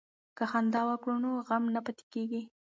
که 0.37 0.43
خندا 0.51 0.81
وکړو 0.87 1.15
نو 1.23 1.29
غم 1.47 1.63
نه 1.75 1.79
پاتې 1.85 2.03
کیږي. 2.13 2.41